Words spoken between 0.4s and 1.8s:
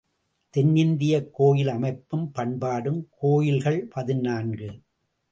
தென்னிந்தியக் கோயில்